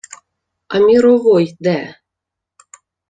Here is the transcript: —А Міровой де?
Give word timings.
—А 0.67 0.79
Міровой 0.79 1.57
де? 1.59 1.95